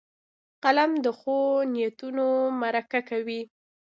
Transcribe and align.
قلم 0.63 0.91
د 1.05 1.07
ښو 1.19 1.37
نیتونو 1.73 2.27
مرکه 2.61 2.99
کوي 3.09 3.41